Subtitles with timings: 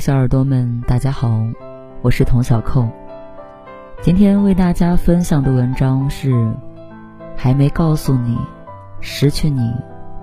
[0.00, 1.30] 小耳朵们，大家好，
[2.00, 2.88] 我是童小扣。
[4.00, 6.32] 今天为大家分享的文章是
[7.36, 8.38] 《还没告诉你，
[9.02, 9.70] 失去你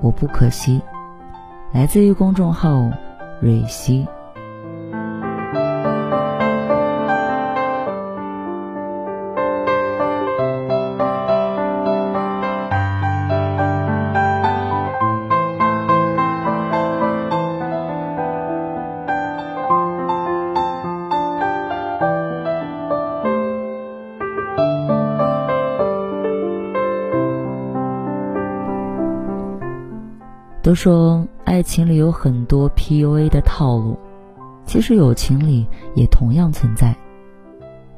[0.00, 0.80] 我不可惜》，
[1.74, 2.90] 来自于公众号
[3.42, 4.08] 蕊希。
[30.66, 33.96] 都说爱情里有很多 PUA 的套路，
[34.64, 35.64] 其实友情里
[35.94, 36.92] 也同样存在。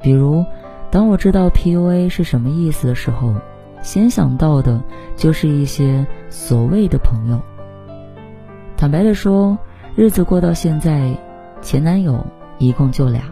[0.03, 0.45] 比如，
[0.91, 3.33] 当我知道 PUA 是什么意思的时候，
[3.81, 4.79] 先想到的
[5.15, 7.41] 就是一些所谓的朋友。
[8.77, 9.57] 坦白的说，
[9.95, 11.11] 日子过到现在，
[11.63, 12.23] 前男友
[12.59, 13.23] 一共就俩，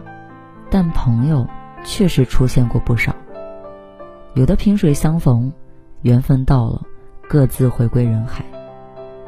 [0.68, 1.46] 但朋友
[1.84, 3.14] 确实出现过不少。
[4.34, 5.52] 有的萍水相逢，
[6.02, 6.82] 缘分到了，
[7.28, 8.44] 各自回归人海。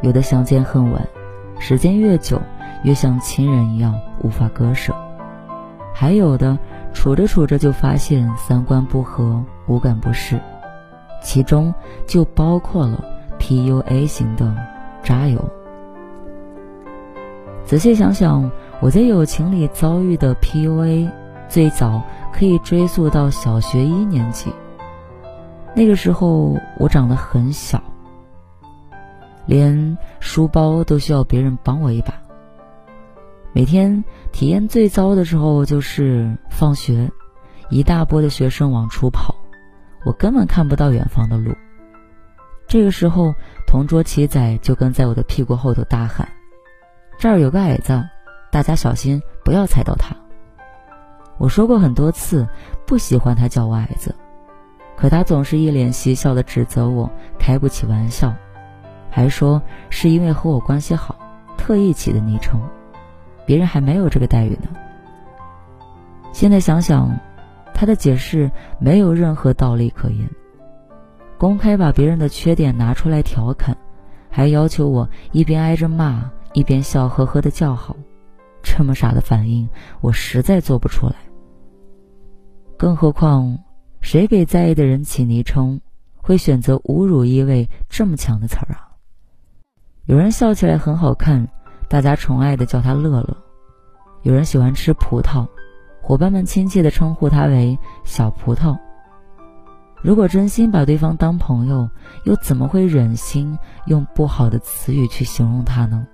[0.03, 1.07] 有的相见恨晚，
[1.59, 2.41] 时间越久，
[2.85, 4.93] 越像亲人一样无法割舍；
[5.95, 6.59] 还有的
[6.95, 10.41] 处着处着就发现三观不合，五感不适，
[11.23, 11.73] 其中
[12.07, 13.05] 就包括了
[13.39, 14.55] PUA 型的
[15.03, 15.45] 渣友。
[17.65, 21.11] 仔细想想，我在友情里遭遇的 PUA，
[21.49, 24.51] 最早可以追溯到小学一年级。
[25.75, 27.81] 那个时候我长得很小。
[29.51, 32.15] 连书包都需要别人帮我一把。
[33.53, 37.11] 每天体验最糟的时候就是放学，
[37.69, 39.35] 一大波的学生往出跑，
[40.05, 41.53] 我根本看不到远方的路。
[42.69, 43.35] 这个时候，
[43.67, 46.29] 同桌齐仔就跟在我的屁股后头大喊
[47.19, 48.09] ：“这儿有个矮子，
[48.53, 50.15] 大家小心不要踩到他。”
[51.39, 52.47] 我说过很多次
[52.87, 54.15] 不喜欢他叫我矮子，
[54.97, 58.33] 可他总是一脸嬉笑的指责我开不起玩笑。
[59.11, 59.61] 还说
[59.91, 61.17] 是因为和我关系好，
[61.59, 62.61] 特意起的昵称，
[63.45, 64.69] 别人还没有这个待遇呢。
[66.33, 67.19] 现在想想，
[67.75, 70.31] 他的解释没有任何道理可言。
[71.37, 73.77] 公开把别人的缺点拿出来调侃，
[74.31, 77.97] 还要求我一边挨着骂，一边笑呵呵的叫好，
[78.63, 79.69] 这么傻的反应，
[80.01, 81.15] 我实在做不出来。
[82.77, 83.59] 更何况，
[84.01, 85.81] 谁给在意的人起昵称，
[86.17, 88.90] 会选择侮辱意味这么强的词儿啊？
[90.11, 91.47] 有人笑起来很好看，
[91.89, 93.33] 大家宠爱的叫他乐乐；
[94.23, 95.47] 有人喜欢吃葡萄，
[96.03, 98.77] 伙伴们亲切的称呼他为小葡萄。
[100.03, 101.89] 如果真心把对方当朋友，
[102.25, 103.57] 又怎么会忍心
[103.87, 106.05] 用不好的词语去形容他呢？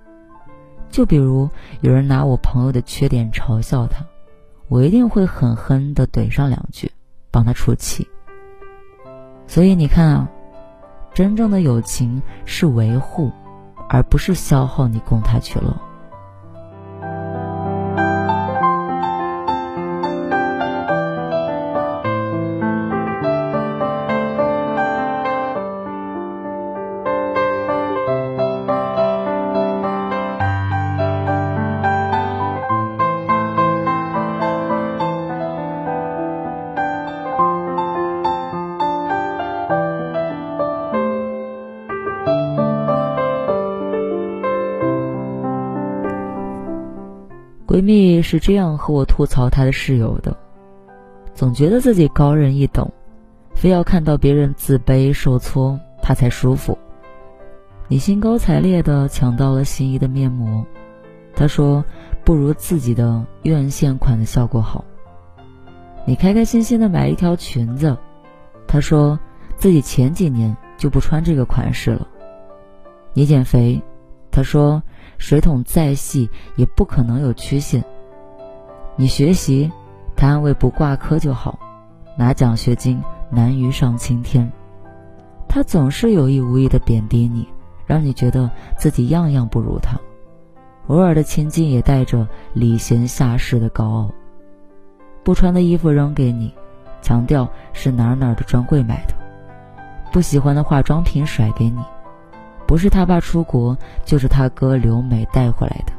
[0.91, 1.49] 就比如
[1.81, 4.05] 有人拿我朋友的缺点嘲笑他，
[4.67, 6.91] 我一定会狠狠的怼上两句，
[7.31, 8.07] 帮他出气。
[9.47, 10.29] 所以你看啊，
[11.15, 13.31] 真正的友情是维护。
[13.89, 15.86] 而不是消耗你供他去了。
[48.27, 50.35] 是这样和我吐槽她的室友的：
[51.33, 52.91] 总觉得自己高人一等，
[53.55, 56.77] 非要看到别人自卑受挫，她才舒服。
[57.87, 60.61] 你兴高采烈的抢到了心仪的面膜，
[61.33, 61.81] 她说
[62.25, 64.83] 不如自己的院线款的效果好。
[66.05, 67.95] 你开开心心的买一条裙子，
[68.67, 69.17] 她说
[69.55, 72.05] 自己前几年就不穿这个款式了。
[73.13, 73.81] 你减肥，
[74.29, 74.83] 她说。
[75.19, 77.83] 水桶再细也不可能有曲线。
[78.99, 79.71] 你学习，
[80.15, 81.59] 他安慰不挂科就好，
[82.17, 82.99] 拿奖学金
[83.29, 84.51] 难于上青天。
[85.47, 87.47] 他总是有意无意的贬低你，
[87.85, 89.99] 让你觉得自己样样不如他。
[90.87, 94.09] 偶尔的亲近也带着礼贤下士的高傲。
[95.23, 96.51] 不穿的衣服扔给你，
[96.99, 99.13] 强调是哪儿哪儿的专柜买的。
[100.11, 101.83] 不喜欢的化妆品甩给你。
[102.65, 105.93] 不是他爸出国，就是他哥留美带回来的，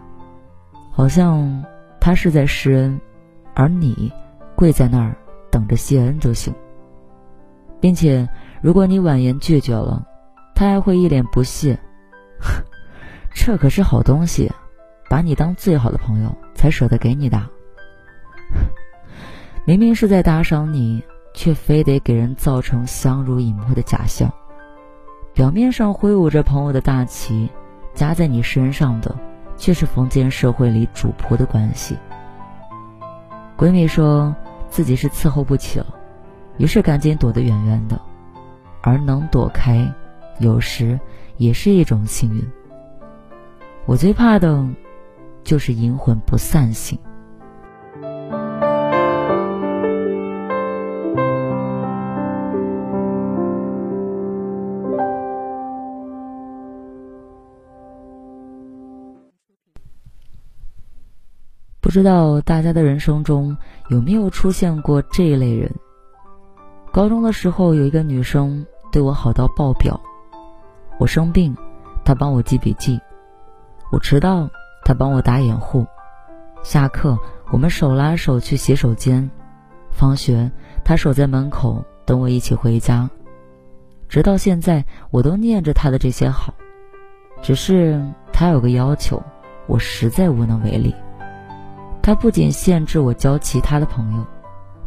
[0.90, 1.64] 好像
[2.08, 2.98] 他是在施恩，
[3.52, 4.10] 而你
[4.56, 5.14] 跪在那儿
[5.50, 6.54] 等着谢恩就行。
[7.82, 8.26] 并且，
[8.62, 10.02] 如果你婉言拒绝了，
[10.54, 11.78] 他还会一脸不屑
[13.34, 14.50] ：“这可是好东西，
[15.10, 17.38] 把你当最好的朋友才舍得给你的。
[19.66, 21.02] 明明是在打赏你，
[21.34, 24.32] 却非得给人造成相濡以沫的假象。
[25.34, 27.50] 表面上挥舞着朋友的大旗，
[27.92, 29.14] 加在你身上的
[29.58, 31.98] 却是封建社会里主仆的关系。
[33.58, 34.34] 闺蜜说
[34.70, 35.86] 自己是伺候不起了，
[36.56, 38.00] 于是赶紧躲得远远的。
[38.80, 39.92] 而能躲开，
[40.38, 40.98] 有时
[41.36, 42.42] 也是一种幸运。
[43.86, 44.64] 我最怕的，
[45.42, 46.98] 就是阴魂不散型。
[61.88, 63.56] 不知道大家的人生中
[63.88, 65.74] 有没有出现过这一类人？
[66.92, 69.98] 高中的时候，有一个女生对我好到爆表。
[70.98, 71.56] 我生病，
[72.04, 73.00] 她帮我记笔记；
[73.90, 74.50] 我迟到，
[74.84, 75.82] 她帮我打掩护；
[76.62, 77.18] 下课，
[77.50, 79.26] 我们手拉手去洗手间；
[79.90, 80.52] 放学，
[80.84, 83.08] 她守在门口等我一起回家。
[84.10, 86.52] 直到现在，我都念着她的这些好。
[87.40, 87.98] 只是
[88.30, 89.22] 她有个要求，
[89.66, 90.94] 我实在无能为力。
[92.02, 94.26] 他不仅限制我交其他的朋友，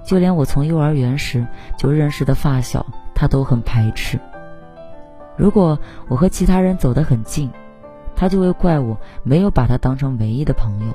[0.04, 1.46] 就连我从幼儿园时
[1.78, 4.20] 就认识的发小，他都很排斥。
[5.38, 5.78] 如果
[6.08, 7.50] 我和其他人走得很近，
[8.16, 10.94] 他就会怪我没有把他当成唯一的朋友，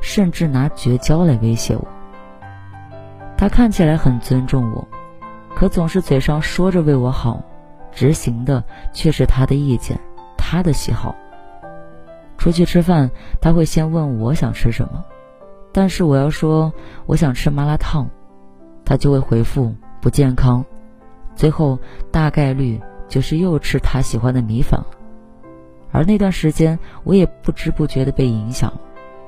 [0.00, 1.86] 甚至拿绝交来威胁我。
[3.36, 4.86] 他看起来很尊重我，
[5.54, 7.40] 可总是嘴上说着为我好，
[7.92, 8.62] 执行的
[8.92, 9.98] 却是他的意见、
[10.36, 11.14] 他的喜好。
[12.36, 13.10] 出去吃饭，
[13.40, 15.04] 他会先问我想吃什么。
[15.78, 16.72] 但是我要说
[17.06, 18.04] 我想吃麻辣烫，
[18.84, 20.64] 他就会回复不健康，
[21.36, 21.78] 最后
[22.10, 24.86] 大概率就是又吃他喜欢的米粉了。
[25.92, 28.72] 而那段时间，我也不知不觉的被影响，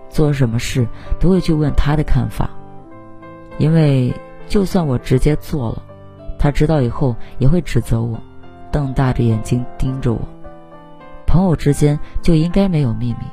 [0.08, 0.84] 做什么事
[1.20, 2.50] 都会去问他的看法，
[3.58, 4.12] 因为
[4.48, 5.80] 就算我直接做了，
[6.36, 8.18] 他知道以后也会指责我，
[8.72, 10.20] 瞪大着眼睛盯着我。
[11.28, 13.26] 朋友之间就应该没有秘密，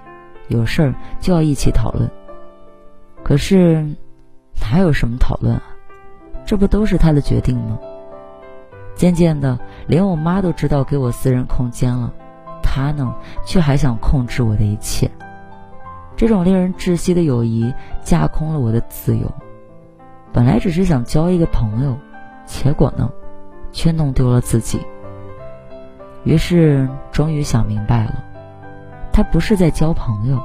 [0.50, 2.08] 有事儿就要一起讨论。
[3.28, 3.86] 可是，
[4.62, 5.62] 哪有什么讨论啊？
[6.46, 7.78] 这不都是他的决定吗？
[8.96, 12.14] 渐渐的，连我妈都知道给我私人空间了，
[12.64, 13.14] 他呢，
[13.46, 15.12] 却还想控制我的一切。
[16.16, 19.30] 这种令人窒息的友谊，架空了我的自由。
[20.32, 21.98] 本来只是想交一个朋友，
[22.46, 23.12] 结果呢，
[23.74, 24.80] 却弄丢了自己。
[26.24, 28.24] 于是，终于想明白了，
[29.12, 30.42] 他不是在交朋友。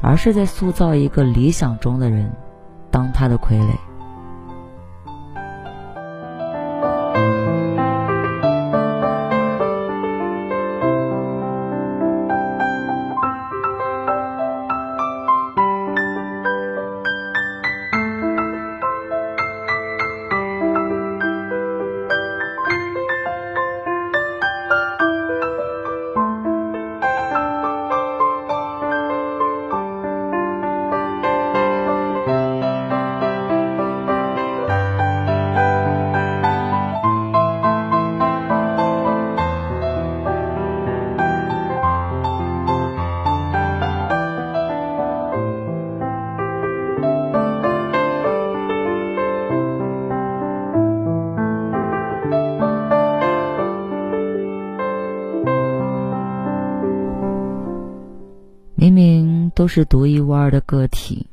[0.00, 2.32] 而是在塑造一个理想中的人，
[2.90, 3.76] 当他的傀儡。
[59.54, 61.28] 都是独一无二的个体，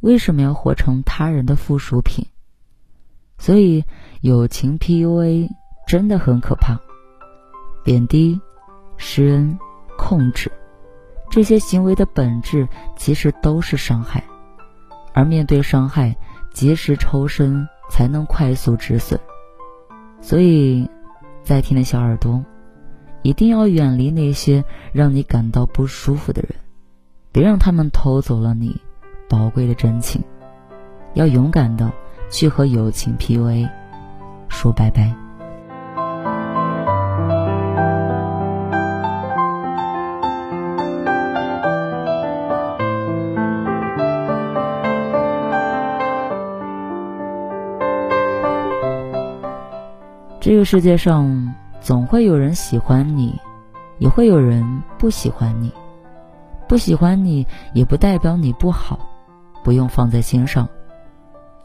[0.00, 2.26] 为什么要活成他人的附属品？
[3.38, 3.84] 所以，
[4.20, 5.48] 友情 PUA
[5.86, 6.78] 真的很可怕。
[7.84, 8.40] 贬低、
[8.96, 9.58] 施恩、
[9.96, 10.50] 控制，
[11.30, 14.24] 这些行为的本质其实都是伤害。
[15.14, 16.16] 而面对伤害，
[16.52, 19.18] 及时抽身才能快速止损。
[20.20, 20.90] 所以，
[21.44, 22.44] 在听的小耳朵，
[23.22, 26.57] 一定要远离那些让你感到不舒服的人。
[27.38, 28.76] 别让他们偷走了你
[29.28, 30.20] 宝贵的真情，
[31.14, 31.88] 要勇敢的
[32.28, 33.70] 去和友情 PUA
[34.48, 35.14] 说拜拜。
[50.40, 53.38] 这个世界上总会有人喜欢你，
[53.98, 55.72] 也会有人不喜欢你。
[56.68, 59.00] 不喜欢你，也不代表你不好，
[59.64, 60.68] 不用放在心上。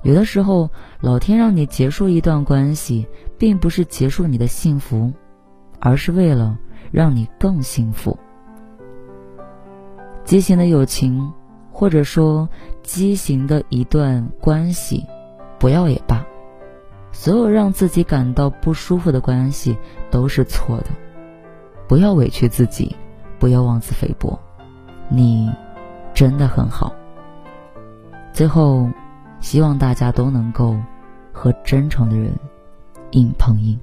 [0.02, 0.70] 有的时候，
[1.02, 3.08] 老天让你结束一段关系，
[3.38, 5.12] 并不是结束你的幸福，
[5.80, 6.58] 而是为了
[6.92, 8.18] 让你更幸福。
[10.24, 11.34] 畸形的友情
[11.72, 12.48] 或者说
[12.82, 15.06] 畸形的一段关系，
[15.60, 16.26] 不要也罢。
[17.12, 19.78] 所有让自己感到不舒服的关系
[20.10, 20.88] 都是错的，
[21.88, 22.96] 不要委屈自己，
[23.38, 24.40] 不要妄自菲薄，
[25.16, 25.48] 你
[26.12, 26.92] 真的很好。
[28.32, 28.90] 最后，
[29.40, 30.76] 希望大家都能够
[31.32, 32.34] 和真诚的人
[33.12, 33.80] 硬碰硬。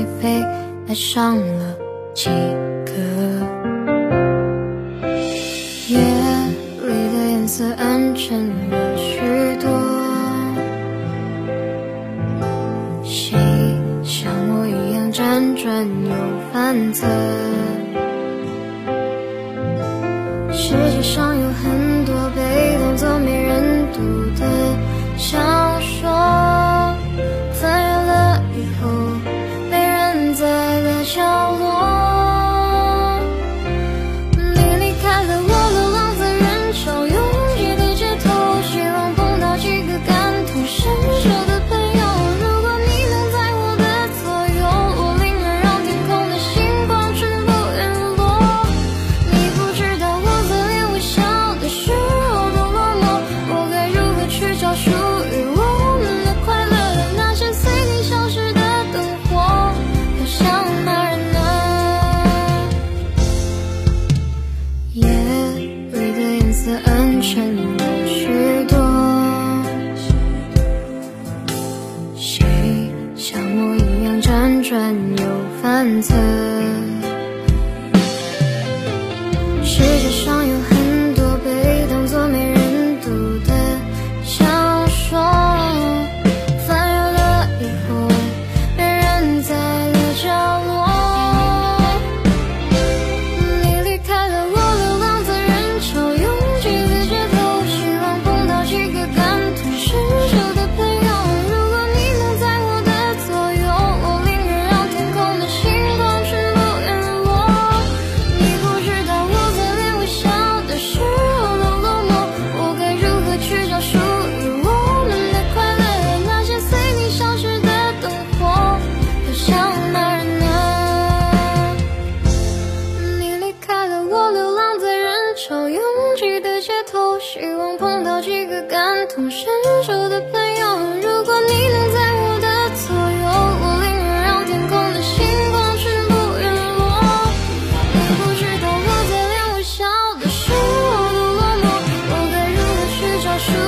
[0.00, 0.42] 心没肺
[0.88, 1.76] 爱上了
[2.14, 2.30] 几
[2.86, 2.92] 个。
[5.88, 9.20] 夜里的颜色暗沉了许
[9.60, 9.68] 多，
[13.04, 13.36] 谁
[14.02, 16.10] 像我一样辗转又
[16.52, 17.06] 反侧？
[20.52, 21.39] 世界上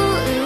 [0.02, 0.41] you.